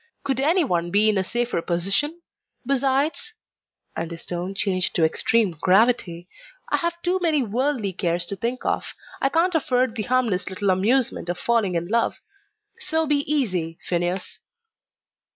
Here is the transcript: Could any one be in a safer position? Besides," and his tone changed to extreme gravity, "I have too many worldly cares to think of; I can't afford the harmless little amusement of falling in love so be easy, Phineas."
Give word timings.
Could 0.23 0.39
any 0.39 0.63
one 0.63 0.89
be 0.89 1.09
in 1.09 1.17
a 1.19 1.23
safer 1.23 1.61
position? 1.61 2.23
Besides," 2.65 3.33
and 3.95 4.09
his 4.09 4.25
tone 4.25 4.55
changed 4.55 4.95
to 4.95 5.05
extreme 5.05 5.55
gravity, 5.61 6.27
"I 6.69 6.77
have 6.77 6.99
too 7.03 7.19
many 7.21 7.43
worldly 7.43 7.93
cares 7.93 8.25
to 8.25 8.35
think 8.35 8.65
of; 8.65 8.95
I 9.21 9.29
can't 9.29 9.53
afford 9.53 9.95
the 9.95 10.01
harmless 10.01 10.49
little 10.49 10.71
amusement 10.71 11.29
of 11.29 11.37
falling 11.37 11.75
in 11.75 11.87
love 11.87 12.15
so 12.79 13.05
be 13.05 13.31
easy, 13.31 13.77
Phineas." 13.87 14.39